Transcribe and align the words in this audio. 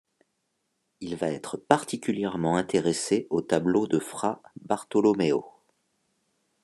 Il 0.99 1.15
va 1.15 1.27
être 1.29 1.57
particulièrement 1.57 2.55
intéressé 2.57 3.27
au 3.29 3.43
tableau 3.43 3.85
de 3.85 3.99
Fra 3.99 4.41
Bartolomeo. 4.59 5.45